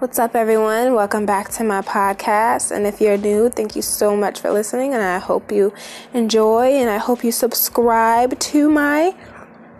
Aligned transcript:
What's 0.00 0.18
up, 0.18 0.34
everyone? 0.34 0.94
Welcome 0.94 1.26
back 1.26 1.50
to 1.50 1.62
my 1.62 1.82
podcast. 1.82 2.74
And 2.74 2.86
if 2.86 3.02
you're 3.02 3.18
new, 3.18 3.50
thank 3.50 3.76
you 3.76 3.82
so 3.82 4.16
much 4.16 4.40
for 4.40 4.50
listening. 4.50 4.94
And 4.94 5.02
I 5.02 5.18
hope 5.18 5.52
you 5.52 5.74
enjoy 6.14 6.68
and 6.68 6.88
I 6.88 6.96
hope 6.96 7.22
you 7.22 7.30
subscribe 7.30 8.38
to 8.38 8.70
my 8.70 9.14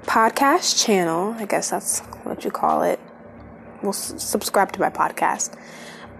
podcast 0.02 0.84
channel. 0.84 1.34
I 1.38 1.46
guess 1.46 1.70
that's 1.70 2.00
what 2.24 2.44
you 2.44 2.50
call 2.50 2.82
it. 2.82 3.00
Well, 3.82 3.94
subscribe 3.94 4.72
to 4.72 4.80
my 4.80 4.90
podcast. 4.90 5.56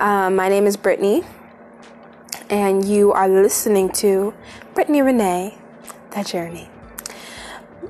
Um, 0.00 0.34
my 0.34 0.48
name 0.48 0.66
is 0.66 0.78
Brittany, 0.78 1.22
and 2.48 2.88
you 2.88 3.12
are 3.12 3.28
listening 3.28 3.90
to 3.96 4.32
Brittany 4.72 5.02
Renee, 5.02 5.58
The 6.12 6.24
Journey. 6.24 6.70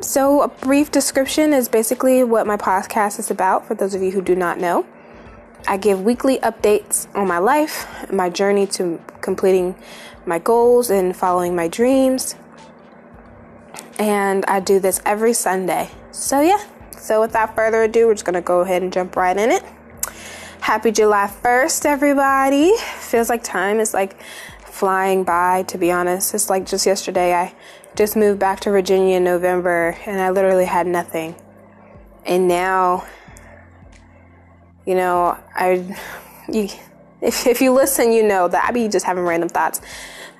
So, 0.00 0.42
a 0.42 0.48
brief 0.48 0.90
description 0.90 1.52
is 1.52 1.68
basically 1.68 2.24
what 2.24 2.48
my 2.48 2.56
podcast 2.56 3.20
is 3.20 3.30
about 3.30 3.64
for 3.64 3.76
those 3.76 3.94
of 3.94 4.02
you 4.02 4.10
who 4.10 4.22
do 4.22 4.34
not 4.34 4.58
know. 4.58 4.84
I 5.66 5.76
give 5.76 6.02
weekly 6.02 6.38
updates 6.38 7.06
on 7.14 7.28
my 7.28 7.38
life, 7.38 7.86
my 8.12 8.28
journey 8.28 8.66
to 8.68 9.00
completing 9.20 9.76
my 10.26 10.38
goals 10.38 10.90
and 10.90 11.16
following 11.16 11.54
my 11.54 11.68
dreams. 11.68 12.34
And 13.98 14.44
I 14.46 14.60
do 14.60 14.80
this 14.80 15.00
every 15.04 15.32
Sunday. 15.32 15.90
So, 16.12 16.40
yeah. 16.40 16.64
So, 16.98 17.20
without 17.20 17.54
further 17.54 17.82
ado, 17.82 18.06
we're 18.06 18.14
just 18.14 18.24
to 18.26 18.40
go 18.40 18.60
ahead 18.60 18.82
and 18.82 18.92
jump 18.92 19.16
right 19.16 19.36
in 19.36 19.50
it. 19.50 19.62
Happy 20.60 20.90
July 20.90 21.30
1st, 21.42 21.86
everybody. 21.86 22.76
Feels 22.98 23.28
like 23.28 23.42
time 23.42 23.80
is 23.80 23.94
like 23.94 24.20
flying 24.60 25.24
by, 25.24 25.62
to 25.64 25.78
be 25.78 25.90
honest. 25.90 26.34
It's 26.34 26.50
like 26.50 26.66
just 26.66 26.86
yesterday, 26.86 27.34
I 27.34 27.54
just 27.96 28.16
moved 28.16 28.38
back 28.38 28.60
to 28.60 28.70
Virginia 28.70 29.16
in 29.16 29.24
November 29.24 29.96
and 30.06 30.20
I 30.20 30.30
literally 30.30 30.66
had 30.66 30.86
nothing. 30.86 31.34
And 32.24 32.46
now 32.48 33.06
you 34.90 34.96
know, 34.96 35.38
I, 35.54 35.96
you, 36.48 36.68
if, 37.20 37.46
if 37.46 37.60
you 37.60 37.72
listen, 37.72 38.10
you 38.10 38.26
know 38.26 38.48
that 38.48 38.64
I 38.68 38.72
be 38.72 38.88
just 38.88 39.06
having 39.06 39.22
random 39.22 39.48
thoughts. 39.48 39.80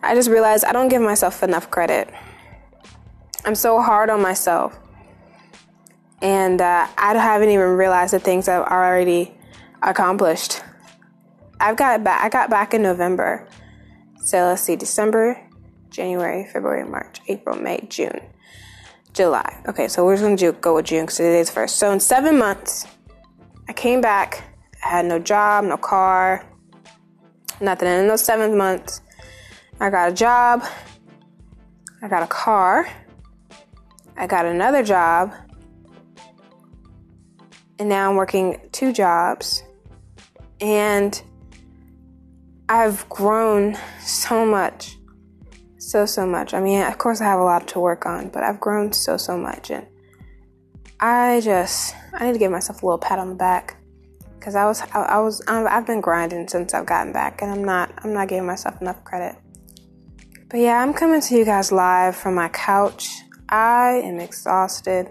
I 0.03 0.17
just 0.17 0.29
realized 0.29 0.65
I 0.65 0.73
don't 0.73 0.89
give 0.89 1.01
myself 1.01 1.45
enough 1.45 1.71
credit. 1.71 2.13
I'm 3.45 3.55
so 3.55 3.81
hard 3.81 4.11
on 4.11 4.21
myself. 4.21 4.77
And 6.21 6.61
uh, 6.61 6.89
I 6.99 7.15
haven't 7.15 7.51
even 7.51 7.69
realized 7.69 8.13
the 8.13 8.19
things 8.19 8.49
I've 8.49 8.67
already 8.67 9.33
accomplished. 9.85 10.63
I've 11.61 11.77
got 11.77 12.03
back. 12.03 12.25
I 12.25 12.29
got 12.29 12.51
back 12.51 12.75
in 12.75 12.83
November. 12.83 13.47
So 14.17 14.49
let's 14.49 14.63
see, 14.63 14.75
December, 14.75 15.41
January, 15.91 16.45
February, 16.53 16.85
March, 16.85 17.21
April, 17.29 17.55
May, 17.57 17.87
June, 17.89 18.21
July. 19.13 19.63
Okay, 19.69 19.87
so 19.87 20.05
we're 20.05 20.17
just 20.17 20.25
gonna 20.25 20.53
go 20.55 20.75
with 20.75 20.87
June 20.87 21.05
because 21.05 21.19
today's 21.19 21.51
first. 21.51 21.77
So 21.77 21.93
in 21.93 22.01
seven 22.01 22.37
months, 22.37 22.89
I 23.71 23.73
came 23.73 24.01
back, 24.01 24.43
I 24.85 24.89
had 24.89 25.07
no 25.07 25.21
job, 25.21 25.63
no 25.63 25.77
car, 25.77 26.45
nothing. 27.61 27.87
And 27.87 28.03
in 28.03 28.09
those 28.09 28.25
seven 28.25 28.59
months, 28.59 29.01
I 29.79 29.91
got 29.91 30.11
a 30.11 30.13
job, 30.13 30.65
I 32.03 32.09
got 32.09 32.25
a 32.25 32.27
car, 32.27 32.89
I 34.17 34.27
got 34.27 34.45
another 34.45 34.83
job, 34.83 35.33
and 37.79 37.89
now 37.89 38.11
I'm 38.11 38.17
working 38.17 38.61
two 38.73 38.93
jobs. 38.93 39.63
And 40.61 41.23
I've 42.69 43.09
grown 43.09 43.79
so 44.01 44.45
much. 44.45 44.97
So, 45.79 46.07
so 46.07 46.27
much. 46.27 46.55
I 46.55 46.61
mean, 46.61 46.83
of 46.83 46.99
course, 46.99 47.21
I 47.21 47.27
have 47.27 47.39
a 47.39 47.45
lot 47.45 47.69
to 47.69 47.79
work 47.79 48.05
on, 48.05 48.31
but 48.31 48.43
I've 48.43 48.59
grown 48.59 48.93
so, 48.93 49.17
so 49.17 49.39
much. 49.39 49.71
And 49.71 49.87
I 51.01 51.41
just 51.43 51.95
I 52.13 52.27
need 52.27 52.35
to 52.35 52.39
give 52.39 52.53
myself 52.53 52.83
a 52.83 52.87
little 52.87 52.99
pat 52.99 53.19
on 53.19 53.31
the 53.31 53.35
back 53.35 53.79
because 54.39 54.55
I 54.55 54.67
was 54.67 54.83
I, 54.93 55.01
I 55.01 55.19
was 55.21 55.43
I've 55.49 55.87
been 55.87 56.03
grinding 56.03 56.47
since 56.47 56.75
I've 56.75 56.85
gotten 56.85 57.13
back 57.13 57.41
and 57.41 57.51
I'm 57.51 57.65
not 57.65 57.91
I'm 58.05 58.13
not 58.13 58.29
giving 58.29 58.47
myself 58.47 58.81
enough 58.83 59.03
credit. 59.05 59.37
But 60.49 60.61
yeah, 60.61 60.83
I'm 60.83 60.93
coming 60.93 61.23
to 61.23 61.35
you 61.35 61.45
guys 61.45 61.73
live 61.73 62.17
from 62.17 62.35
my 62.35 62.49
couch. 62.49 63.09
I 63.49 64.03
am 64.05 64.19
exhausted. 64.19 65.09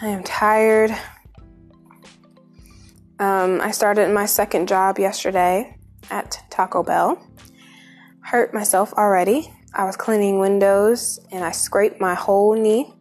I 0.00 0.08
am 0.08 0.22
tired. 0.22 0.90
Um, 3.18 3.60
I 3.62 3.70
started 3.70 4.12
my 4.12 4.26
second 4.26 4.68
job 4.68 4.98
yesterday 4.98 5.76
at 6.10 6.38
Taco 6.50 6.82
Bell. 6.82 7.18
Hurt 8.20 8.52
myself 8.52 8.92
already. 8.92 9.50
I 9.74 9.84
was 9.84 9.96
cleaning 9.96 10.38
windows 10.38 11.18
and 11.32 11.42
I 11.44 11.50
scraped 11.50 12.00
my 12.00 12.14
whole 12.14 12.54
knee 12.54 12.92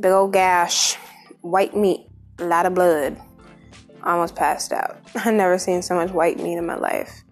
big 0.00 0.12
old 0.12 0.32
gash, 0.32 0.96
white 1.40 1.76
meat, 1.76 2.06
a 2.38 2.44
lot 2.44 2.66
of 2.66 2.74
blood. 2.74 3.20
Almost 4.02 4.36
passed 4.36 4.72
out. 4.72 4.98
I've 5.14 5.34
never 5.34 5.58
seen 5.58 5.82
so 5.82 5.94
much 5.94 6.10
white 6.10 6.38
meat 6.38 6.56
in 6.56 6.66
my 6.66 6.76
life. 6.76 7.24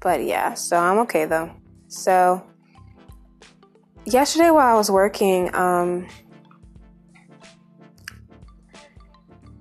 But 0.00 0.24
yeah, 0.24 0.54
so 0.54 0.76
I'm 0.76 0.98
okay 0.98 1.24
though. 1.24 1.50
So 1.88 2.46
yesterday 4.04 4.50
while 4.50 4.74
I 4.74 4.78
was 4.78 4.90
working, 4.90 5.54
um, 5.54 6.06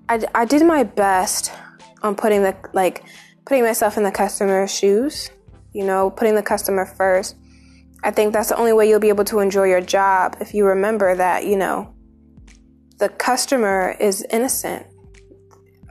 I, 0.10 0.22
I 0.36 0.46
did 0.46 0.66
my 0.66 0.84
best 0.84 1.52
on 2.02 2.16
putting 2.16 2.44
the 2.44 2.56
like 2.74 3.04
putting 3.46 3.64
myself 3.64 3.98
in 3.98 4.04
the 4.04 4.12
customer's 4.12 4.74
shoes. 4.74 5.32
You 5.74 5.86
know, 5.86 6.12
putting 6.12 6.36
the 6.36 6.44
customer 6.44 6.86
first. 6.86 7.36
I 8.04 8.12
think 8.12 8.34
that's 8.34 8.50
the 8.50 8.58
only 8.58 8.74
way 8.74 8.90
you'll 8.90 9.00
be 9.00 9.10
able 9.10 9.24
to 9.26 9.40
enjoy 9.40 9.66
your 9.66 9.82
job 9.82 10.36
if 10.42 10.54
you 10.54 10.66
remember 10.66 11.16
that, 11.16 11.46
you 11.46 11.56
know, 11.56 11.96
the 12.98 13.08
customer 13.08 13.96
is 14.00 14.26
innocent. 14.30 14.86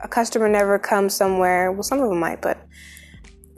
A 0.03 0.07
customer 0.07 0.47
never 0.47 0.77
comes 0.77 1.15
somewhere, 1.15 1.71
well, 1.71 1.81
some 1.81 1.99
of 1.99 2.09
them 2.09 2.19
might, 2.19 2.39
but 2.41 2.67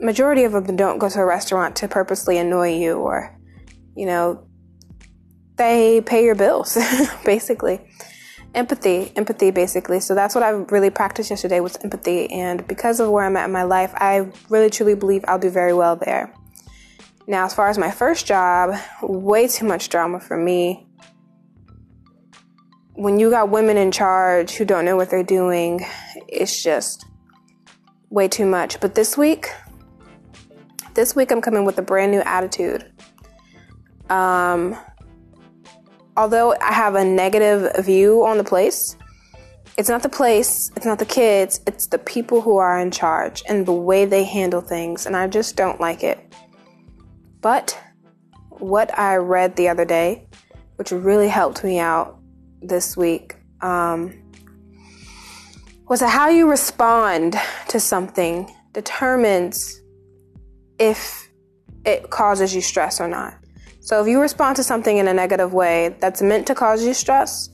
majority 0.00 0.44
of 0.44 0.52
them 0.52 0.76
don't 0.76 0.98
go 0.98 1.08
to 1.08 1.20
a 1.20 1.24
restaurant 1.24 1.76
to 1.76 1.88
purposely 1.88 2.38
annoy 2.38 2.74
you 2.78 2.94
or, 2.94 3.38
you 3.94 4.06
know, 4.06 4.46
they 5.56 6.00
pay 6.00 6.24
your 6.24 6.34
bills, 6.34 6.78
basically. 7.24 7.80
Empathy, 8.54 9.12
empathy, 9.16 9.50
basically. 9.50 10.00
So 10.00 10.14
that's 10.14 10.34
what 10.34 10.42
I 10.42 10.50
really 10.50 10.88
practiced 10.88 11.28
yesterday 11.28 11.60
was 11.60 11.76
empathy. 11.76 12.30
And 12.30 12.66
because 12.66 13.00
of 13.00 13.10
where 13.10 13.24
I'm 13.24 13.36
at 13.36 13.46
in 13.46 13.52
my 13.52 13.64
life, 13.64 13.92
I 13.94 14.30
really 14.48 14.70
truly 14.70 14.94
believe 14.94 15.24
I'll 15.28 15.38
do 15.38 15.50
very 15.50 15.74
well 15.74 15.96
there. 15.96 16.32
Now, 17.28 17.44
as 17.44 17.54
far 17.54 17.68
as 17.68 17.76
my 17.76 17.90
first 17.90 18.24
job, 18.26 18.78
way 19.02 19.48
too 19.48 19.66
much 19.66 19.88
drama 19.88 20.20
for 20.20 20.36
me. 20.36 20.86
When 22.94 23.18
you 23.18 23.30
got 23.30 23.50
women 23.50 23.76
in 23.76 23.90
charge 23.90 24.52
who 24.52 24.64
don't 24.64 24.84
know 24.84 24.96
what 24.96 25.10
they're 25.10 25.24
doing, 25.24 25.84
it's 26.28 26.62
just 26.62 27.04
way 28.10 28.28
too 28.28 28.46
much. 28.46 28.80
But 28.80 28.94
this 28.94 29.18
week, 29.18 29.50
this 30.94 31.16
week 31.16 31.32
I'm 31.32 31.40
coming 31.40 31.64
with 31.64 31.78
a 31.78 31.82
brand 31.82 32.12
new 32.12 32.20
attitude. 32.20 32.92
Um, 34.08 34.76
although 36.16 36.54
I 36.60 36.72
have 36.72 36.94
a 36.94 37.04
negative 37.04 37.84
view 37.84 38.24
on 38.24 38.38
the 38.38 38.44
place, 38.44 38.96
it's 39.76 39.88
not 39.88 40.02
the 40.02 40.08
place, 40.08 40.70
it's 40.76 40.86
not 40.86 41.00
the 41.00 41.04
kids, 41.04 41.60
it's 41.66 41.88
the 41.88 41.98
people 41.98 42.40
who 42.40 42.56
are 42.56 42.78
in 42.78 42.92
charge 42.92 43.42
and 43.48 43.66
the 43.66 43.72
way 43.72 44.04
they 44.04 44.24
handle 44.24 44.60
things. 44.60 45.06
And 45.06 45.16
I 45.16 45.26
just 45.26 45.56
don't 45.56 45.80
like 45.80 46.04
it. 46.04 46.20
But 47.46 47.78
what 48.48 48.98
I 48.98 49.18
read 49.18 49.54
the 49.54 49.68
other 49.68 49.84
day, 49.84 50.26
which 50.74 50.90
really 50.90 51.28
helped 51.28 51.62
me 51.62 51.78
out 51.78 52.18
this 52.60 52.96
week, 52.96 53.36
um, 53.60 54.20
was 55.88 56.00
that 56.00 56.08
how 56.08 56.28
you 56.28 56.50
respond 56.50 57.36
to 57.68 57.78
something 57.78 58.52
determines 58.72 59.80
if 60.80 61.30
it 61.84 62.10
causes 62.10 62.52
you 62.52 62.60
stress 62.60 63.00
or 63.00 63.06
not. 63.06 63.38
So 63.78 64.02
if 64.02 64.08
you 64.08 64.20
respond 64.20 64.56
to 64.56 64.64
something 64.64 64.96
in 64.96 65.06
a 65.06 65.14
negative 65.14 65.52
way 65.52 65.94
that's 66.00 66.20
meant 66.20 66.48
to 66.48 66.54
cause 66.56 66.84
you 66.84 66.94
stress, 66.94 67.48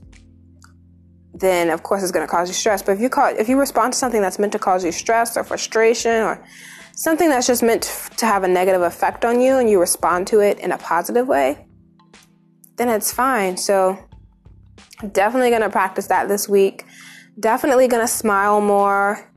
then 1.35 1.69
of 1.69 1.83
course 1.83 2.03
it's 2.03 2.13
going 2.13 2.27
to 2.27 2.31
cause 2.31 2.49
you 2.49 2.55
stress. 2.55 2.81
But 2.81 2.93
if 2.93 3.01
you 3.03 3.11
call, 3.11 3.27
if 3.39 3.47
you 3.47 3.61
respond 3.61 3.93
to 3.93 3.99
something 3.99 4.23
that's 4.23 4.39
meant 4.39 4.53
to 4.53 4.59
cause 4.59 4.87
you 4.87 4.91
stress 4.91 5.37
or 5.37 5.45
frustration 5.45 6.23
or 6.23 6.43
something 6.95 7.29
that's 7.29 7.47
just 7.47 7.63
meant 7.63 7.83
to 8.17 8.27
have 8.27 8.45
a 8.45 8.49
negative 8.49 8.83
effect 8.83 9.25
on 9.25 9.41
you 9.41 9.59
and 9.59 9.69
you 9.69 9.81
respond 9.81 10.27
to 10.29 10.41
it 10.41 10.59
in 10.59 10.73
a 10.73 10.79
positive 10.79 11.27
way, 11.27 11.67
then 12.77 12.89
it's 12.89 13.13
fine. 13.13 13.57
So, 13.57 13.99
definitely 15.13 15.51
going 15.51 15.63
to 15.63 15.71
practice 15.71 16.07
that 16.09 16.29
this 16.29 16.49
week. 16.49 16.85
Definitely 17.39 17.89
going 17.89 18.03
to 18.03 18.13
smile 18.13 18.61
more. 18.61 19.31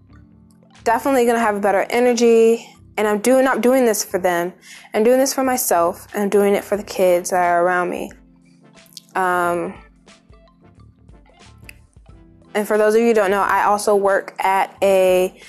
Definitely 0.84 1.26
going 1.26 1.36
to 1.38 1.42
have 1.42 1.56
a 1.56 1.60
better 1.60 1.86
energy. 1.90 2.68
And 2.98 3.08
I'm 3.08 3.20
doing 3.20 3.44
not 3.44 3.62
doing 3.62 3.86
this 3.86 4.06
for 4.06 4.20
them. 4.20 4.54
I'm 4.94 5.04
doing 5.04 5.20
this 5.20 5.34
for 5.34 5.44
myself 5.44 6.08
and 6.14 6.24
I'm 6.24 6.30
doing 6.30 6.54
it 6.54 6.64
for 6.64 6.78
the 6.78 6.84
kids 6.84 7.32
that 7.32 7.44
are 7.44 7.64
around 7.66 7.90
me. 7.90 8.12
Um, 9.16 9.74
and 12.54 12.68
for 12.68 12.78
those 12.78 12.96
of 12.96 13.02
you 13.02 13.08
who 13.08 13.14
don't 13.14 13.32
know, 13.32 13.42
I 13.42 13.64
also 13.64 13.96
work 13.96 14.34
at 14.40 14.78
a 14.82 15.42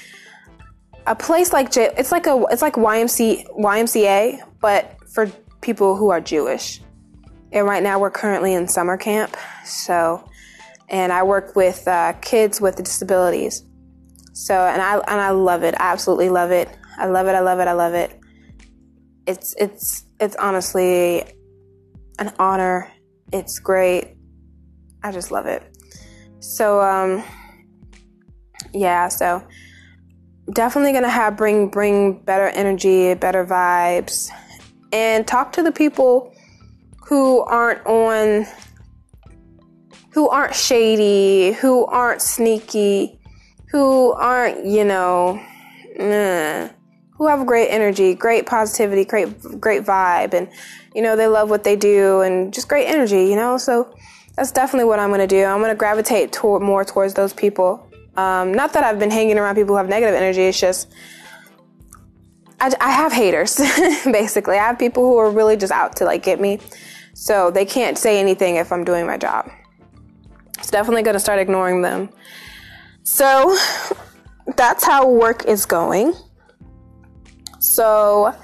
a 1.07 1.15
place 1.15 1.53
like 1.53 1.71
J, 1.71 1.91
it's 1.97 2.13
like 2.13 2.27
a 2.27 2.45
it's 2.51 2.63
like 2.63 2.75
YMC 2.75 3.47
YMCA, 3.59 4.41
but 4.61 4.97
for 5.13 5.27
people 5.61 5.97
who 5.97 6.11
are 6.11 6.21
Jewish. 6.21 6.81
And 7.53 7.67
right 7.67 7.83
now 7.83 7.99
we're 7.99 8.11
currently 8.11 8.55
in 8.55 8.69
summer 8.69 8.97
camp, 8.97 9.37
so 9.65 10.29
and 10.89 11.13
I 11.13 11.23
work 11.23 11.57
with 11.57 11.87
uh, 11.89 12.13
kids 12.15 12.61
with 12.61 12.77
disabilities. 12.77 13.65
So, 14.33 14.55
and 14.55 14.83
I 14.83 14.99
and 14.99 15.21
I 15.21 15.31
love 15.31 15.63
it. 15.63 15.75
I 15.81 15.93
absolutely 15.93 16.29
love 16.29 16.51
it. 16.51 16.69
I 16.99 17.07
love 17.07 17.27
it. 17.27 17.35
I 17.35 17.41
love 17.41 17.61
it. 17.61 17.69
I 17.69 17.73
love 17.73 17.95
it. 17.95 18.19
It's 19.27 19.55
it's 19.59 20.05
it's 20.21 20.37
honestly 20.37 21.25
an 22.19 22.33
honor. 22.39 22.91
It's 23.33 23.59
great. 23.59 24.17
I 25.03 25.13
just 25.13 25.31
love 25.31 25.47
it. 25.47 25.63
So 26.41 26.81
um 26.81 27.23
yeah, 28.73 29.09
so 29.09 29.43
definitely 30.53 30.93
gonna 30.93 31.09
have 31.09 31.37
bring 31.37 31.69
bring 31.69 32.19
better 32.21 32.49
energy, 32.49 33.15
better 33.15 33.45
vibes, 33.45 34.31
and 34.93 35.27
talk 35.27 35.53
to 35.53 35.63
the 35.63 35.73
people 35.73 36.33
who 37.07 37.41
aren't 37.41 37.85
on 37.87 38.47
who 40.13 40.29
aren't 40.29 40.55
shady, 40.55 41.53
who 41.53 41.85
aren't 41.87 42.23
sneaky, 42.23 43.21
who 43.71 44.13
aren't, 44.13 44.65
you 44.65 44.85
know, 44.85 45.41
who 45.99 47.29
have 47.29 47.47
great 47.47 47.69
energy, 47.69 48.15
great 48.15 48.47
positivity, 48.47 49.05
great 49.05 49.61
great 49.61 49.85
vibe 49.85 50.35
and 50.35 50.49
you 50.97 51.03
know, 51.03 51.15
they 51.15 51.27
love 51.27 51.51
what 51.51 51.63
they 51.63 51.77
do 51.77 52.23
and 52.23 52.55
just 52.55 52.69
great 52.69 52.87
energy, 52.87 53.27
you 53.27 53.37
know? 53.37 53.59
So 53.59 53.95
that's 54.35 54.51
definitely 54.51 54.87
what 54.87 54.99
I'm 54.99 55.11
going 55.11 55.21
to 55.21 55.27
do. 55.27 55.45
I'm 55.45 55.59
going 55.59 55.71
to 55.71 55.77
gravitate 55.77 56.33
toward 56.33 56.63
more 56.63 56.87
towards 56.87 57.13
those 57.13 57.35
people. 57.35 57.86
Um, 58.17 58.53
not 58.53 58.73
that 58.73 58.85
I've 58.85 58.99
been 58.99 59.11
hanging 59.11 59.39
around 59.39 59.57
people 59.57 59.75
who 59.75 59.79
have 59.79 59.89
negative 59.89 60.15
energy. 60.15 60.43
It's 60.43 60.59
just 60.59 60.93
I, 62.61 62.73
I 62.81 62.91
have 62.91 63.13
haters, 63.13 63.57
basically. 64.05 64.57
I 64.57 64.65
have 64.65 64.79
people 64.79 65.05
who 65.05 65.17
are 65.19 65.31
really 65.31 65.57
just 65.57 65.73
out 65.73 65.97
to 65.97 66.05
like 66.05 66.23
get 66.23 66.41
me. 66.41 66.61
So 67.15 67.51
they 67.51 67.65
can't 67.65 67.97
say 67.99 68.21
anything 68.21 68.57
if 68.57 68.73
I'm 68.73 68.85
doing 68.85 69.07
my 69.07 69.17
job. 69.17 69.51
It's 70.59 70.71
definitely 70.71 71.03
going 71.03 71.15
to 71.15 71.21
start 71.21 71.39
ignoring 71.39 71.83
them. 71.83 72.09
So 73.03 73.57
that's 74.57 74.85
how 74.85 75.09
work 75.09 75.45
is 75.45 75.67
going. 75.67 76.15
So 77.59 78.35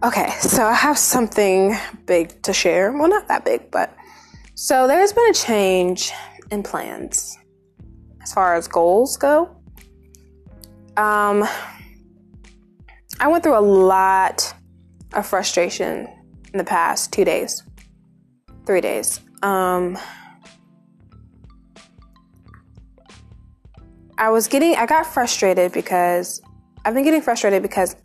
Okay, 0.00 0.30
so 0.38 0.62
I 0.64 0.74
have 0.74 0.96
something 0.96 1.76
big 2.06 2.40
to 2.42 2.52
share. 2.52 2.92
Well, 2.92 3.08
not 3.08 3.26
that 3.26 3.44
big, 3.44 3.68
but 3.72 3.92
so 4.54 4.86
there's 4.86 5.12
been 5.12 5.28
a 5.28 5.34
change 5.34 6.12
in 6.52 6.62
plans 6.62 7.36
as 8.28 8.34
far 8.34 8.54
as 8.56 8.68
goals 8.68 9.16
go. 9.16 9.48
Um, 10.98 11.48
I 13.18 13.26
went 13.28 13.42
through 13.42 13.56
a 13.56 13.64
lot 13.64 14.54
of 15.14 15.26
frustration 15.26 16.06
in 16.52 16.58
the 16.58 16.64
past 16.64 17.10
two 17.10 17.24
days, 17.24 17.62
three 18.66 18.82
days. 18.82 19.20
Um, 19.42 19.96
I 24.18 24.28
was 24.28 24.46
getting, 24.46 24.74
I 24.74 24.84
got 24.84 25.06
frustrated 25.06 25.72
because 25.72 26.42
I've 26.84 26.92
been 26.92 27.04
getting 27.04 27.22
frustrated 27.22 27.62
because 27.62 27.96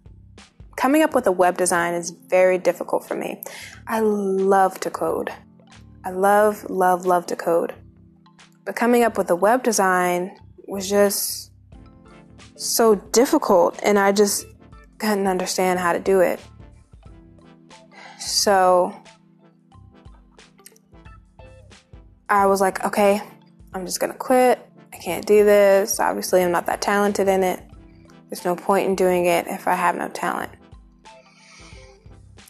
coming 0.77 1.03
up 1.03 1.13
with 1.13 1.27
a 1.27 1.33
web 1.33 1.57
design 1.57 1.95
is 1.95 2.11
very 2.11 2.57
difficult 2.57 3.05
for 3.05 3.15
me. 3.15 3.41
I 3.87 3.99
love 3.99 4.79
to 4.81 4.89
code. 4.89 5.31
I 6.05 6.11
love, 6.11 6.69
love, 6.69 7.05
love 7.05 7.25
to 7.25 7.35
code. 7.35 7.73
But 8.65 8.75
coming 8.75 9.03
up 9.03 9.17
with 9.17 9.29
a 9.29 9.35
web 9.35 9.63
design 9.63 10.37
was 10.67 10.89
just 10.89 11.51
so 12.55 12.95
difficult, 12.95 13.79
and 13.83 13.99
I 13.99 14.11
just 14.11 14.45
couldn't 14.99 15.27
understand 15.27 15.79
how 15.79 15.93
to 15.93 15.99
do 15.99 16.21
it. 16.21 16.39
So 18.19 18.95
I 22.29 22.45
was 22.45 22.61
like, 22.61 22.83
okay, 22.85 23.21
I'm 23.73 23.85
just 23.85 23.99
gonna 23.99 24.13
quit. 24.13 24.59
I 24.93 24.97
can't 24.97 25.25
do 25.25 25.43
this. 25.43 25.99
Obviously, 25.99 26.41
I'm 26.41 26.51
not 26.51 26.65
that 26.67 26.81
talented 26.81 27.27
in 27.27 27.43
it. 27.43 27.61
There's 28.29 28.45
no 28.45 28.55
point 28.55 28.87
in 28.87 28.95
doing 28.95 29.25
it 29.25 29.45
if 29.47 29.67
I 29.67 29.75
have 29.75 29.95
no 29.95 30.07
talent. 30.09 30.51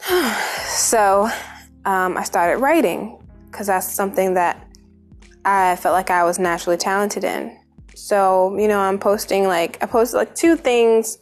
so 0.67 1.29
um, 1.85 2.17
I 2.17 2.23
started 2.23 2.61
writing 2.61 3.19
because 3.45 3.67
that's 3.67 3.91
something 3.91 4.35
that 4.35 4.67
I 5.45 5.75
felt 5.75 5.93
like 5.93 6.09
I 6.09 6.23
was 6.23 6.39
naturally 6.39 6.77
talented 6.77 7.23
in. 7.23 7.57
So, 7.95 8.57
you 8.57 8.67
know, 8.67 8.79
I'm 8.79 8.97
posting 8.97 9.47
like, 9.47 9.81
I 9.81 9.85
posted 9.85 10.17
like 10.17 10.35
two 10.35 10.55
things 10.55 11.17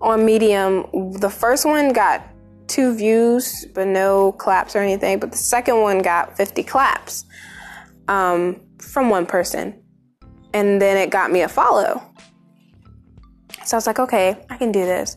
on 0.00 0.24
Medium. 0.24 0.86
The 1.20 1.30
first 1.30 1.64
one 1.64 1.92
got 1.92 2.26
two 2.68 2.94
views, 2.94 3.66
but 3.74 3.86
no 3.86 4.32
claps 4.32 4.76
or 4.76 4.80
anything. 4.80 5.18
But 5.18 5.32
the 5.32 5.38
second 5.38 5.80
one 5.80 6.00
got 6.00 6.36
50 6.36 6.62
claps 6.62 7.24
um, 8.08 8.60
from 8.78 9.10
one 9.10 9.26
person. 9.26 9.82
And 10.54 10.80
then 10.80 10.96
it 10.96 11.10
got 11.10 11.30
me 11.30 11.42
a 11.42 11.48
follow. 11.48 12.02
So 13.64 13.76
I 13.76 13.78
was 13.78 13.86
like, 13.86 13.98
okay, 13.98 14.44
I 14.50 14.56
can 14.56 14.72
do 14.72 14.84
this. 14.84 15.16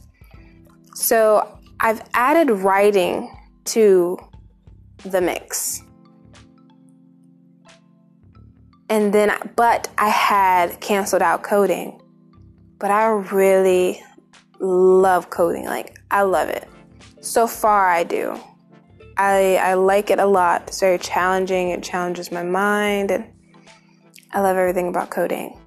So 0.94 1.60
I've 1.80 2.02
added 2.13 2.50
writing 2.52 3.36
to 3.66 4.18
the 5.04 5.22
mix. 5.22 5.81
And 8.90 9.14
then, 9.14 9.32
but 9.56 9.90
I 9.98 10.10
had 10.10 10.80
canceled 10.80 11.22
out 11.22 11.44
coding. 11.44 12.02
But 12.78 12.92
I 12.92 13.08
really 13.08 14.04
love 14.60 15.30
coding. 15.30 15.66
Like, 15.66 15.98
I 16.12 16.22
love 16.22 16.50
it. 16.50 16.68
So 17.22 17.48
far, 17.48 17.90
I 17.90 18.04
do. 18.04 18.40
I, 19.18 19.56
I 19.58 19.74
like 19.76 20.10
it 20.12 20.20
a 20.20 20.26
lot. 20.26 20.64
It's 20.68 20.80
very 20.80 21.00
challenging. 21.00 21.70
It 21.70 21.82
challenges 21.82 22.32
my 22.32 22.44
mind. 22.44 23.12
And 23.12 23.26
I 24.32 24.42
love 24.42 24.58
everything 24.58 24.90
about 24.90 25.10
coding. 25.10 25.58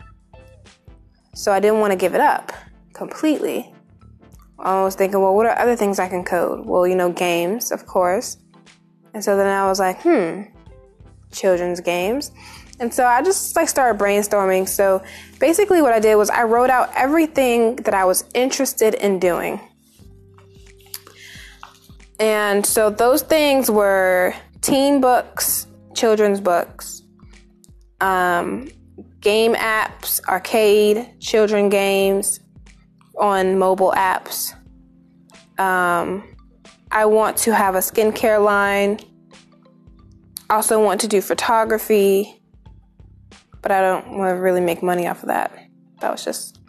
So 1.35 1.53
I 1.53 1.61
didn't 1.61 1.81
want 1.81 1.93
to 1.93 1.97
give 1.97 2.15
it 2.15 2.21
up 2.21 2.53
completely. 2.93 3.75
I 4.59 4.83
was 4.83 4.97
thinking, 4.97 5.21
well, 5.21 5.35
what 5.35 5.47
are 5.47 5.59
other 5.59 5.77
things 5.77 5.99
I 5.99 6.09
can 6.09 6.25
code? 6.25 6.67
Well, 6.67 6.87
you 6.87 6.97
know, 6.97 7.13
games, 7.13 7.71
of 7.71 7.87
course. 7.87 8.39
And 9.15 9.23
so 9.23 9.37
then 9.37 9.47
I 9.47 9.67
was 9.67 9.79
like, 9.79 10.03
hmm, 10.03 10.43
children's 11.33 11.81
games. 11.81 12.33
And 12.81 12.93
so 12.93 13.05
I 13.05 13.23
just 13.23 13.57
like 13.57 13.69
started 13.69 14.01
brainstorming. 14.01 14.69
So 14.69 15.03
basically 15.41 15.83
what 15.83 15.93
I 15.93 16.01
did 16.01 16.15
was 16.17 16.31
I 16.31 16.45
wrote 16.45 16.71
out 16.71 16.91
everything 16.95 17.77
that 17.77 17.95
I 17.95 18.05
was 18.05 18.25
interested 18.35 18.95
in 18.95 19.19
doing. 19.19 19.61
And 22.21 22.65
so 22.65 22.91
those 22.91 23.23
things 23.23 23.71
were 23.71 24.35
teen 24.61 25.01
books, 25.01 25.67
children's 25.95 26.41
books, 26.41 27.03
um, 28.01 28.69
game 29.21 29.55
apps, 29.55 30.21
arcade, 30.29 31.21
children 31.21 31.69
games, 31.69 32.41
on 33.19 33.59
mobile 33.59 33.93
apps. 33.97 34.55
Um, 35.59 36.25
I 36.91 37.05
want 37.07 37.37
to 37.39 37.55
have 37.55 37.75
a 37.75 37.79
skincare 37.79 38.43
line. 38.43 39.01
Also 40.51 40.83
want 40.83 41.01
to 41.03 41.09
do 41.09 41.21
photography, 41.21 42.38
but 43.63 43.73
I 43.73 43.81
don't 43.81 44.17
want 44.17 44.31
to 44.31 44.41
really 44.41 44.61
make 44.61 44.83
money 44.83 45.07
off 45.07 45.23
of 45.23 45.29
that. 45.29 45.53
That 46.01 46.11
was 46.11 46.25
just 46.25 46.61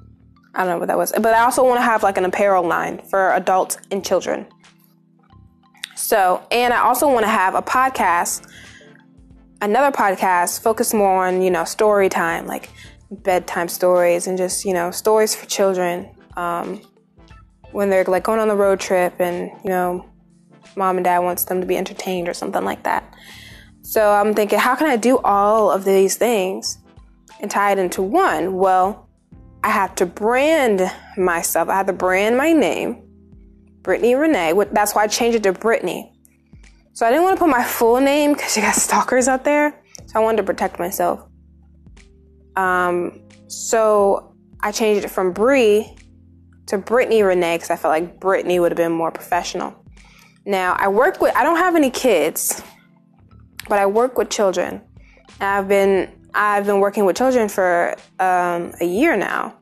I 0.56 0.60
don't 0.60 0.70
know 0.70 0.80
what 0.80 0.88
that 0.88 0.98
was. 0.98 1.12
But 1.12 1.34
I 1.34 1.42
also 1.42 1.64
want 1.64 1.78
to 1.78 1.84
have 1.84 2.04
like 2.04 2.18
an 2.18 2.26
apparel 2.26 2.66
line 2.66 3.00
for 3.10 3.34
adults 3.34 3.78
and 3.92 4.04
children. 4.04 4.48
So, 5.96 6.44
and 6.50 6.74
I 6.74 6.80
also 6.80 7.08
want 7.12 7.26
to 7.26 7.30
have 7.30 7.56
a 7.56 7.62
podcast, 7.62 8.50
another 9.62 9.96
podcast 9.96 10.62
focused 10.62 10.94
more 10.94 11.28
on, 11.28 11.42
you 11.42 11.52
know, 11.52 11.66
story 11.66 12.10
time, 12.10 12.48
like 12.48 12.72
bedtime 13.12 13.68
stories 13.68 14.26
and 14.26 14.38
just, 14.38 14.66
you 14.66 14.74
know, 14.74 14.92
stories 14.92 15.36
for 15.36 15.46
children 15.46 16.10
um, 16.36 16.82
when 17.72 17.90
they're 17.90 18.04
like 18.06 18.24
going 18.24 18.40
on 18.40 18.48
the 18.48 18.56
road 18.56 18.80
trip 18.80 19.20
and 19.20 19.52
you 19.64 19.70
know 19.70 20.06
mom 20.76 20.98
and 20.98 21.04
dad 21.04 21.20
wants 21.20 21.46
them 21.46 21.62
to 21.62 21.68
be 21.68 21.78
entertained 21.78 22.28
or 22.28 22.34
something 22.34 22.64
like 22.64 22.84
that 22.84 23.14
so 23.90 24.12
i'm 24.12 24.34
thinking 24.34 24.60
how 24.60 24.76
can 24.76 24.88
i 24.88 24.96
do 24.96 25.18
all 25.20 25.72
of 25.72 25.84
these 25.84 26.16
things 26.16 26.78
and 27.42 27.50
tie 27.50 27.72
it 27.72 27.80
into 27.80 28.02
one? 28.02 28.54
Well 28.54 29.10
i 29.64 29.70
have 29.70 29.96
to 29.96 30.06
brand 30.06 30.82
myself. 31.18 31.70
I 31.70 31.78
have 31.78 31.88
to 31.88 31.94
brand 31.94 32.38
my 32.38 32.54
name 32.54 33.02
brittany 33.82 34.14
renee 34.14 34.54
that's 34.72 34.94
why 34.94 35.04
i 35.04 35.08
changed 35.08 35.38
it 35.38 35.44
to 35.44 35.54
brittany. 35.54 36.14
So 36.94 37.06
i 37.06 37.10
didn't 37.10 37.24
want 37.24 37.38
to 37.38 37.44
put 37.44 37.50
my 37.50 37.64
full 37.64 38.00
name 38.00 38.34
because 38.34 38.56
you 38.56 38.62
got 38.62 38.76
stalkers 38.76 39.28
out 39.28 39.44
there. 39.44 39.82
So 40.06 40.20
i 40.20 40.24
wanted 40.24 40.38
to 40.38 40.44
protect 40.44 40.78
myself. 40.80 41.28
Um, 42.56 43.22
so 43.48 44.36
i 44.62 44.72
changed 44.72 45.04
it 45.06 45.10
from 45.10 45.34
brie 45.34 45.96
to 46.70 46.78
Brittany 46.78 47.24
Renee 47.24 47.56
because 47.56 47.72
I 47.72 47.76
felt 47.76 47.92
like 47.92 48.20
Brittany 48.20 48.60
would 48.60 48.72
have 48.72 48.78
been 48.78 48.92
more 48.92 49.10
professional. 49.10 49.74
Now, 50.46 50.76
I 50.78 50.88
work 50.88 51.20
with, 51.20 51.36
I 51.36 51.42
don't 51.42 51.58
have 51.58 51.76
any 51.76 51.90
kids, 51.90 52.62
but 53.70 53.80
I 53.80 53.86
work 53.86 54.18
with 54.18 54.30
children. 54.30 54.82
I've 55.40 55.68
been, 55.68 56.12
I've 56.34 56.66
been 56.66 56.80
working 56.80 57.06
with 57.06 57.16
children 57.16 57.48
for 57.48 57.96
um, 58.20 58.74
a 58.82 58.86
year 58.86 59.16
now. 59.16 59.56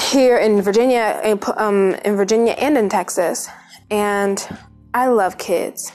Here 0.00 0.38
in 0.38 0.62
Virginia, 0.62 1.20
in, 1.24 1.40
um, 1.56 1.94
in 2.04 2.14
Virginia 2.16 2.52
and 2.52 2.78
in 2.78 2.88
Texas. 2.88 3.48
And 3.90 4.46
I 4.94 5.08
love 5.08 5.38
kids. 5.38 5.90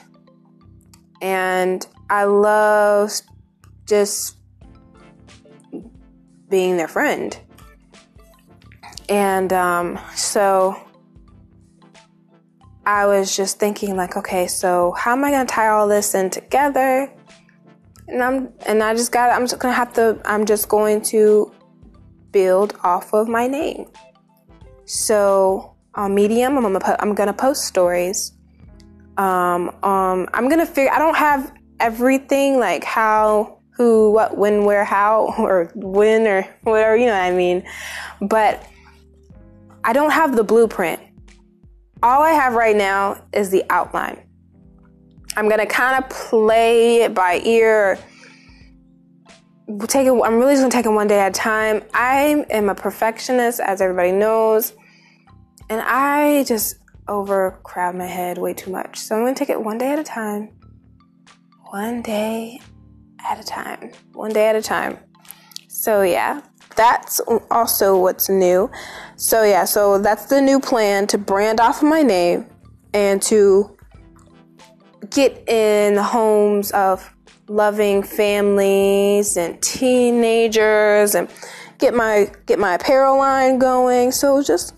And 1.22 1.86
I 2.10 2.24
love 2.24 3.12
just 3.86 4.36
being 6.48 6.76
their 6.76 6.88
friend 6.88 7.36
And 9.08 9.52
um, 9.52 9.98
so 10.14 10.76
I 12.86 13.06
was 13.06 13.34
just 13.34 13.58
thinking, 13.58 13.96
like, 13.96 14.16
okay, 14.16 14.46
so 14.46 14.92
how 14.92 15.12
am 15.12 15.24
I 15.24 15.30
to 15.46 15.52
tie 15.52 15.68
all 15.68 15.88
this 15.88 16.14
in 16.14 16.30
together? 16.30 17.10
And 18.08 18.22
I'm, 18.22 18.52
and 18.66 18.82
I 18.82 18.94
just 18.94 19.10
got, 19.10 19.30
I'm 19.30 19.46
just 19.46 19.60
to 19.60 19.72
have 19.72 19.92
to, 19.94 20.20
I'm 20.26 20.44
just 20.44 20.68
going 20.68 21.00
to 21.02 21.50
build 22.30 22.76
off 22.82 23.14
of 23.14 23.28
my 23.28 23.46
name. 23.46 23.86
So 24.84 25.74
on 25.94 26.14
Medium, 26.14 26.58
I'm 26.58 26.62
gonna, 26.62 26.80
put, 26.80 26.96
I'm 27.00 27.14
gonna 27.14 27.32
post 27.32 27.64
stories. 27.64 28.32
Um, 29.16 29.70
um, 29.82 30.28
I'm 30.34 30.48
gonna 30.48 30.66
figure. 30.66 30.92
I 30.92 30.98
don't 30.98 31.16
have 31.16 31.54
everything 31.80 32.58
like 32.58 32.84
how, 32.84 33.60
who, 33.70 34.12
what, 34.12 34.36
when, 34.36 34.64
where, 34.64 34.84
how, 34.84 35.34
or 35.38 35.72
when, 35.74 36.26
or 36.26 36.42
whatever. 36.64 36.96
You 36.96 37.06
know 37.06 37.12
what 37.12 37.22
I 37.22 37.30
mean? 37.30 37.64
But 38.20 38.66
I 39.84 39.94
don't 39.94 40.10
have 40.10 40.36
the 40.36 40.44
blueprint 40.44 41.00
all 42.04 42.22
I 42.22 42.32
have 42.32 42.52
right 42.52 42.76
now 42.76 43.24
is 43.32 43.48
the 43.48 43.64
outline. 43.70 44.22
I'm 45.38 45.48
gonna 45.48 45.66
kind 45.66 46.04
of 46.04 46.10
play 46.10 47.00
it 47.00 47.14
by 47.14 47.40
ear. 47.44 47.98
Take 49.88 50.06
it. 50.06 50.12
I'm 50.12 50.36
really 50.36 50.52
just 50.52 50.62
gonna 50.62 50.70
take 50.70 50.84
it 50.84 50.90
one 50.90 51.06
day 51.06 51.18
at 51.18 51.30
a 51.30 51.32
time. 51.32 51.82
I 51.94 52.44
am 52.50 52.68
a 52.68 52.74
perfectionist, 52.74 53.58
as 53.58 53.80
everybody 53.80 54.12
knows, 54.12 54.74
and 55.70 55.80
I 55.80 56.44
just 56.44 56.76
overcrowd 57.08 57.96
my 57.96 58.06
head 58.06 58.36
way 58.36 58.52
too 58.52 58.70
much. 58.70 58.98
So 58.98 59.16
I'm 59.16 59.22
gonna 59.22 59.34
take 59.34 59.48
it 59.48 59.60
one 59.60 59.78
day 59.78 59.90
at 59.90 59.98
a 59.98 60.04
time. 60.04 60.50
One 61.70 62.02
day 62.02 62.60
at 63.18 63.40
a 63.40 63.44
time. 63.44 63.92
One 64.12 64.30
day 64.30 64.48
at 64.48 64.56
a 64.56 64.62
time. 64.62 64.98
So 65.68 66.02
yeah, 66.02 66.42
that's 66.76 67.20
also 67.50 67.98
what's 67.98 68.28
new. 68.28 68.70
So 69.16 69.42
yeah, 69.42 69.64
so 69.64 69.98
that's 69.98 70.26
the 70.26 70.40
new 70.40 70.60
plan 70.60 71.06
to 71.08 71.18
brand 71.18 71.60
off 71.60 71.82
of 71.82 71.88
my 71.88 72.02
name 72.02 72.46
and 72.92 73.20
to 73.22 73.76
get 75.10 75.48
in 75.48 75.94
the 75.94 76.02
homes 76.02 76.70
of 76.72 77.10
loving 77.48 78.02
families 78.02 79.36
and 79.36 79.60
teenagers 79.62 81.14
and 81.14 81.28
get 81.78 81.94
my 81.94 82.30
get 82.46 82.58
my 82.58 82.74
apparel 82.74 83.18
line 83.18 83.58
going. 83.58 84.12
So 84.12 84.42
just 84.42 84.74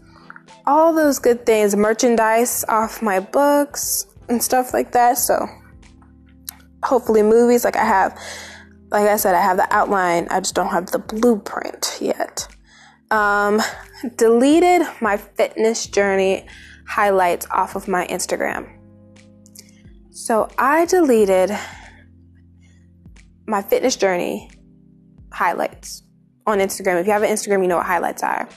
all 0.66 0.92
those 0.92 1.18
good 1.18 1.46
things, 1.46 1.76
merchandise 1.76 2.64
off 2.68 3.02
my 3.02 3.20
books 3.20 4.06
and 4.28 4.42
stuff 4.42 4.72
like 4.74 4.92
that. 4.92 5.18
So 5.18 5.46
hopefully 6.82 7.22
movies 7.22 7.64
like 7.64 7.76
I 7.76 7.84
have 7.84 8.18
like 8.90 9.08
I 9.08 9.16
said, 9.16 9.34
I 9.34 9.40
have 9.40 9.56
the 9.56 9.72
outline, 9.74 10.28
I 10.30 10.40
just 10.40 10.54
don't 10.54 10.70
have 10.70 10.90
the 10.90 10.98
blueprint 10.98 11.98
yet. 12.00 12.48
Um, 13.10 13.60
deleted 14.16 14.86
my 15.00 15.16
fitness 15.16 15.86
journey 15.86 16.46
highlights 16.86 17.46
off 17.50 17.76
of 17.76 17.88
my 17.88 18.06
Instagram. 18.06 18.72
So 20.10 20.48
I 20.58 20.86
deleted 20.86 21.56
my 23.46 23.62
fitness 23.62 23.96
journey 23.96 24.50
highlights 25.32 26.02
on 26.46 26.58
Instagram. 26.58 27.00
If 27.00 27.06
you 27.06 27.12
have 27.12 27.22
an 27.22 27.30
Instagram, 27.30 27.62
you 27.62 27.68
know 27.68 27.76
what 27.76 27.86
highlights 27.86 28.22
are. 28.22 28.48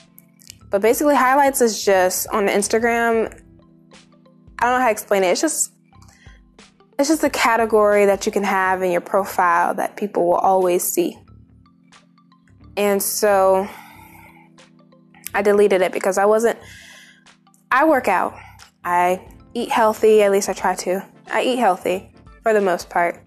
But 0.70 0.82
basically, 0.82 1.16
highlights 1.16 1.60
is 1.60 1.84
just 1.84 2.28
on 2.28 2.46
Instagram. 2.46 3.26
I 4.58 4.66
don't 4.66 4.72
know 4.72 4.78
how 4.78 4.86
to 4.86 4.90
explain 4.90 5.24
it. 5.24 5.28
It's 5.28 5.40
just 5.40 5.72
it's 7.00 7.08
just 7.08 7.24
a 7.24 7.30
category 7.30 8.04
that 8.04 8.26
you 8.26 8.32
can 8.32 8.44
have 8.44 8.82
in 8.82 8.92
your 8.92 9.00
profile 9.00 9.74
that 9.74 9.96
people 9.96 10.26
will 10.26 10.34
always 10.34 10.84
see. 10.84 11.16
And 12.76 13.02
so 13.02 13.66
I 15.32 15.40
deleted 15.40 15.80
it 15.80 15.92
because 15.92 16.18
I 16.18 16.26
wasn't, 16.26 16.58
I 17.70 17.86
work 17.86 18.06
out. 18.06 18.34
I 18.84 19.26
eat 19.54 19.70
healthy, 19.70 20.22
at 20.22 20.30
least 20.30 20.50
I 20.50 20.52
try 20.52 20.74
to. 20.74 21.02
I 21.30 21.42
eat 21.42 21.56
healthy 21.56 22.12
for 22.42 22.52
the 22.52 22.60
most 22.60 22.90
part. 22.90 23.24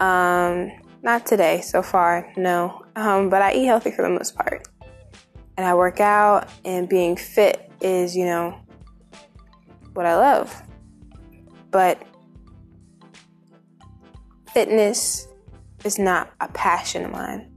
Um, 0.00 0.72
not 1.02 1.26
today 1.26 1.60
so 1.60 1.82
far, 1.82 2.32
no. 2.38 2.86
Um, 2.96 3.28
but 3.28 3.42
I 3.42 3.52
eat 3.52 3.66
healthy 3.66 3.90
for 3.90 4.00
the 4.00 4.10
most 4.10 4.34
part. 4.34 4.66
And 5.58 5.66
I 5.66 5.74
work 5.74 6.00
out, 6.00 6.48
and 6.64 6.88
being 6.88 7.16
fit 7.16 7.70
is, 7.82 8.16
you 8.16 8.24
know, 8.24 8.58
what 9.92 10.06
I 10.06 10.16
love. 10.16 10.62
But 11.70 12.02
fitness 14.52 15.28
is 15.84 15.98
not 15.98 16.32
a 16.40 16.48
passion 16.48 17.04
of 17.04 17.12
mine. 17.12 17.50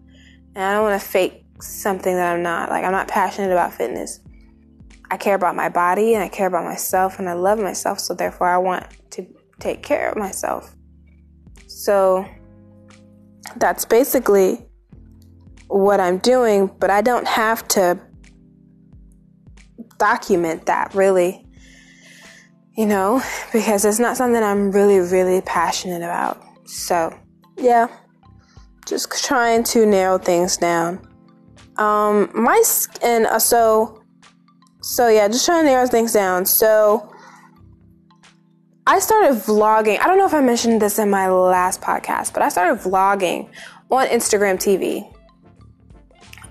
And 0.55 0.63
I 0.63 0.73
don't 0.73 0.83
want 0.83 1.01
to 1.01 1.07
fake 1.07 1.45
something 1.59 2.13
that 2.13 2.33
I'm 2.33 2.43
not. 2.43 2.69
Like, 2.69 2.83
I'm 2.83 2.91
not 2.91 3.07
passionate 3.07 3.51
about 3.51 3.73
fitness. 3.73 4.19
I 5.09 5.17
care 5.17 5.35
about 5.35 5.55
my 5.55 5.69
body 5.69 6.13
and 6.13 6.23
I 6.23 6.29
care 6.29 6.47
about 6.47 6.63
myself 6.63 7.19
and 7.19 7.27
I 7.29 7.33
love 7.33 7.59
myself. 7.59 7.99
So, 7.99 8.13
therefore, 8.13 8.47
I 8.47 8.57
want 8.57 8.85
to 9.11 9.25
take 9.59 9.83
care 9.83 10.09
of 10.09 10.17
myself. 10.17 10.75
So, 11.67 12.25
that's 13.57 13.85
basically 13.85 14.65
what 15.67 15.99
I'm 15.99 16.17
doing, 16.17 16.69
but 16.79 16.89
I 16.89 17.01
don't 17.01 17.27
have 17.27 17.67
to 17.69 17.99
document 19.97 20.65
that 20.65 20.93
really, 20.93 21.45
you 22.75 22.85
know, 22.85 23.21
because 23.53 23.85
it's 23.85 23.99
not 23.99 24.17
something 24.17 24.41
I'm 24.41 24.71
really, 24.71 24.99
really 24.99 25.41
passionate 25.41 26.03
about. 26.03 26.41
So, 26.71 27.13
yeah, 27.57 27.87
just 28.87 29.11
trying 29.25 29.63
to 29.65 29.85
narrow 29.85 30.17
things 30.17 30.55
down. 30.55 31.05
Um, 31.77 32.31
my 32.33 32.63
and 33.03 33.25
uh, 33.25 33.39
so, 33.39 34.01
so 34.81 35.09
yeah, 35.09 35.27
just 35.27 35.45
trying 35.45 35.65
to 35.65 35.69
narrow 35.69 35.85
things 35.85 36.13
down. 36.13 36.45
So, 36.45 37.11
I 38.87 38.99
started 38.99 39.35
vlogging. 39.35 39.99
I 39.99 40.05
don't 40.05 40.17
know 40.17 40.25
if 40.25 40.33
I 40.33 40.39
mentioned 40.39 40.81
this 40.81 40.97
in 40.97 41.09
my 41.09 41.29
last 41.29 41.81
podcast, 41.81 42.33
but 42.33 42.41
I 42.41 42.47
started 42.47 42.81
vlogging 42.81 43.49
on 43.89 44.07
Instagram 44.07 44.55
TV. 44.55 45.13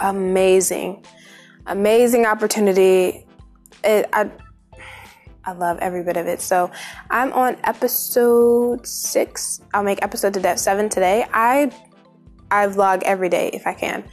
Amazing, 0.00 1.02
amazing 1.66 2.26
opportunity. 2.26 3.26
It, 3.82 4.06
I 4.12 4.30
I 5.44 5.52
love 5.52 5.78
every 5.78 6.02
bit 6.02 6.16
of 6.16 6.26
it. 6.26 6.40
So 6.40 6.70
I'm 7.11 7.32
on 7.32 7.56
episode 7.64 8.87
six. 8.87 9.61
I'll 9.73 9.82
make 9.82 10.02
episode 10.02 10.35
to 10.35 10.56
seven 10.59 10.88
today. 10.88 11.26
I 11.32 11.73
I 12.50 12.66
vlog 12.66 13.02
every 13.04 13.28
day 13.28 13.50
if 13.52 13.66
I 13.66 13.75
can. 13.75 14.04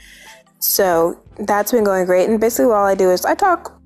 So 0.60 1.22
that's 1.39 1.72
been 1.72 1.84
going 1.84 2.05
great. 2.05 2.29
And 2.29 2.39
basically, 2.39 2.65
all 2.65 2.86
I 2.86 2.96
do 2.96 3.12
is 3.12 3.25
I 3.25 3.36
talk. 3.36 3.79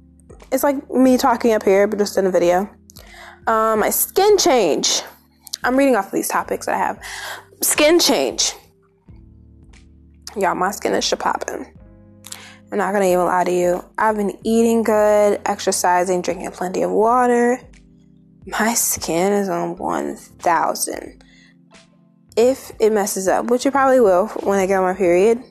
It's 0.52 0.64
like 0.64 0.90
me 0.92 1.18
talking 1.18 1.54
up 1.54 1.64
here, 1.64 1.88
but 1.88 2.00
just 2.00 2.18
in 2.18 2.26
a 2.26 2.32
video. 2.32 2.70
Um, 3.48 3.80
my 3.80 3.90
skin 3.90 4.38
change. 4.38 5.02
I'm 5.64 5.78
reading 5.78 5.96
off 5.96 6.08
of 6.08 6.12
these 6.12 6.28
topics 6.28 6.68
I 6.68 6.78
have. 6.78 7.00
Skin 7.62 8.00
change. 8.00 8.54
Y'all, 10.36 10.56
my 10.56 10.72
skin 10.72 10.94
is 10.94 11.04
shapopping. 11.06 11.72
I'm 12.72 12.78
not 12.78 12.94
gonna 12.94 13.06
even 13.06 13.26
lie 13.26 13.44
to 13.44 13.52
you. 13.52 13.84
I've 13.98 14.16
been 14.16 14.38
eating 14.46 14.84
good, 14.84 15.42
exercising, 15.46 16.22
drinking 16.22 16.52
plenty 16.52 16.84
of 16.84 16.92
water. 16.92 17.60
My 18.48 18.74
skin 18.74 19.34
is 19.34 19.50
on 19.50 19.76
1000. 19.76 21.24
If 22.38 22.72
it 22.80 22.94
messes 22.94 23.28
up, 23.28 23.48
which 23.48 23.66
it 23.66 23.72
probably 23.72 24.00
will 24.00 24.28
when 24.44 24.58
I 24.58 24.68
get 24.68 24.78
on 24.78 24.84
my 24.84 24.94
period, 24.94 25.44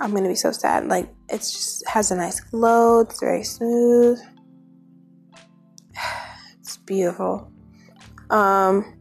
I'm 0.00 0.14
gonna 0.14 0.28
be 0.28 0.36
so 0.36 0.52
sad. 0.52 0.86
Like, 0.86 1.08
it 1.28 1.38
just 1.38 1.86
has 1.88 2.12
a 2.12 2.16
nice 2.16 2.38
glow, 2.38 3.00
it's 3.00 3.18
very 3.20 3.42
smooth. 3.42 4.18
It's 6.60 6.78
beautiful. 6.78 7.52
Um, 8.28 8.98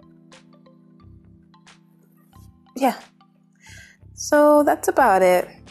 yeah. 2.75 2.99
So 4.13 4.61
that's 4.61 4.87
about 4.87 5.23
it. 5.23 5.64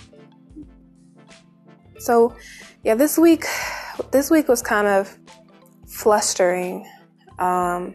So, 2.05 2.37
yeah, 2.83 2.97
this 2.97 3.17
week, 3.17 3.47
this 4.11 4.31
week 4.31 4.47
was 4.47 4.61
kind 4.61 4.87
of 4.87 5.17
flustering. 5.87 6.87
Um, 7.39 7.95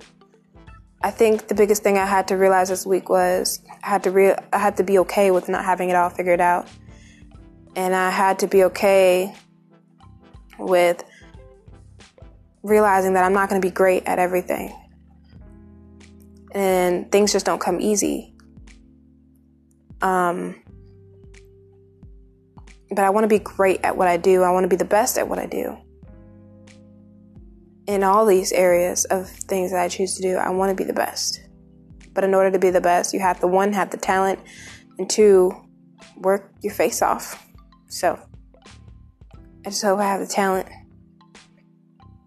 I 1.04 1.12
think 1.12 1.48
the 1.48 1.54
biggest 1.54 1.84
thing 1.84 2.00
I 2.00 2.08
had 2.08 2.28
to 2.30 2.36
realize 2.36 2.70
this 2.70 2.88
week 2.88 3.08
was 3.08 3.60
I 3.84 3.88
had 3.88 4.02
to 4.06 4.12
re- 4.12 4.36
I 4.52 4.58
had 4.58 4.78
to 4.78 4.84
be 4.84 4.98
okay 5.00 5.30
with 5.30 5.48
not 5.48 5.64
having 5.64 5.90
it 5.90 5.96
all 5.96 6.10
figured 6.10 6.42
out, 6.42 6.68
and 7.76 7.94
I 7.94 8.10
had 8.10 8.40
to 8.40 8.48
be 8.48 8.64
okay 8.64 9.32
with 10.58 11.04
realizing 12.64 13.14
that 13.14 13.24
I'm 13.24 13.34
not 13.34 13.48
going 13.48 13.62
to 13.62 13.68
be 13.68 13.72
great 13.72 14.08
at 14.08 14.18
everything, 14.18 14.74
and 16.52 17.12
things 17.12 17.32
just 17.32 17.46
don't 17.46 17.62
come 17.62 17.80
easy. 17.80 18.34
Um, 20.02 20.56
but 22.90 23.06
I 23.06 23.10
want 23.10 23.24
to 23.24 23.28
be 23.28 23.40
great 23.40 23.82
at 23.84 23.96
what 23.96 24.08
I 24.08 24.18
do. 24.18 24.44
I 24.44 24.52
want 24.52 24.64
to 24.64 24.68
be 24.68 24.76
the 24.76 24.86
best 24.86 25.18
at 25.18 25.28
what 25.28 25.40
I 25.40 25.46
do. 25.46 25.78
In 27.88 28.04
all 28.04 28.26
these 28.26 28.52
areas 28.52 29.06
of 29.06 29.30
things 29.30 29.72
that 29.72 29.80
I 29.80 29.88
choose 29.88 30.16
to 30.16 30.22
do, 30.22 30.36
I 30.36 30.50
want 30.50 30.70
to 30.70 30.76
be 30.76 30.86
the 30.86 30.94
best. 30.94 31.42
But 32.14 32.24
in 32.24 32.34
order 32.34 32.52
to 32.52 32.60
be 32.60 32.70
the 32.70 32.82
best, 32.82 33.14
you 33.14 33.20
have 33.20 33.40
to 33.40 33.48
one, 33.48 33.74
have 33.74 33.92
the 33.92 33.98
talent, 33.98 34.40
and 34.98 35.10
two, 35.10 35.52
work 36.18 36.52
your 36.62 36.74
face 36.74 37.02
off. 37.02 37.48
So 37.88 38.20
I 39.66 39.70
just 39.70 39.82
hope 39.84 40.00
I 40.00 40.04
have 40.04 40.20
the 40.20 40.28
talent. 40.28 40.68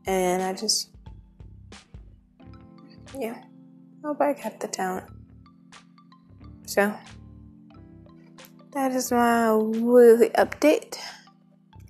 And 0.07 0.43
I 0.43 0.53
just, 0.53 0.91
yeah, 3.19 3.37
I 4.05 4.07
hope 4.07 4.21
I 4.21 4.33
got 4.33 4.59
the 4.59 4.69
talent. 4.69 5.07
So, 6.67 6.93
that 8.73 8.93
is 8.93 9.13
my 9.13 9.55
weekly 9.55 10.31
update. 10.31 10.99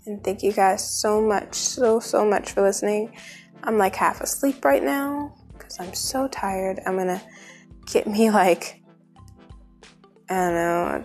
And 0.05 0.23
thank 0.23 0.43
you 0.43 0.53
guys 0.53 0.89
so 0.89 1.23
much, 1.23 1.55
so, 1.55 2.01
so 2.01 2.25
much 2.25 2.53
for 2.53 2.63
listening. 2.63 3.15
I'm 3.63 3.79
like 3.79 3.95
half 3.95 4.21
asleep 4.21 4.65
right 4.65 4.83
now 4.83 5.35
because 5.53 5.79
I'm 5.79 5.95
so 5.95 6.27
tired. 6.27 6.81
I'm 6.85 6.97
gonna 6.97 7.23
get 7.87 8.07
me 8.09 8.31
like, 8.31 8.83
I 10.29 10.35
don't 10.35 10.55
know, 10.55 11.05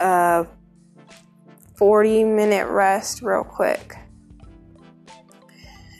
a 0.00 0.46
40 1.76 2.24
minute 2.24 2.66
rest 2.68 3.20
real 3.20 3.44
quick. 3.44 3.94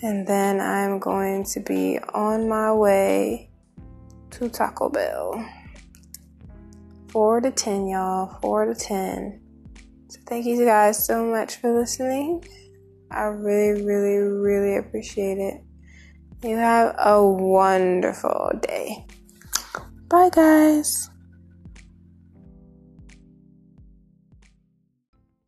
And 0.03 0.27
then 0.27 0.61
I'm 0.61 0.99
going 0.99 1.45
to 1.45 1.61
be 1.61 1.99
on 2.15 2.49
my 2.49 2.73
way 2.73 3.51
to 4.31 4.49
Taco 4.49 4.89
Bell. 4.89 5.45
4 7.19 7.41
to 7.41 7.51
10, 7.51 7.89
y'all. 7.89 8.39
4 8.41 8.67
to 8.67 8.75
10. 8.77 9.41
So 10.07 10.21
thank 10.29 10.47
you 10.47 10.65
guys 10.65 11.05
so 11.05 11.25
much 11.25 11.57
for 11.57 11.77
listening. 11.77 12.45
I 13.11 13.23
really, 13.23 13.83
really, 13.83 14.19
really 14.19 14.77
appreciate 14.77 15.39
it. 15.39 15.61
You 16.45 16.57
have 16.59 16.95
a 16.97 17.21
wonderful 17.21 18.53
day. 18.63 19.05
Bye, 20.09 20.31
guys. 20.33 21.11